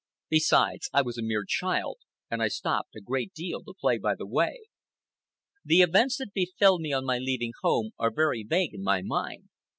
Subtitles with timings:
[0.29, 1.97] Besides, I was a mere child,
[2.27, 4.61] and I stopped a great deal to play by the way.
[5.63, 9.49] The events that befell me on my leaving home are very vague in my mind.